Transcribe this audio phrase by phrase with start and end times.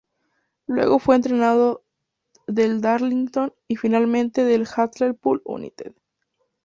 [0.65, 1.83] Luego fue entrenador
[2.47, 5.93] del Darlington y finalmente del Hartlepool United.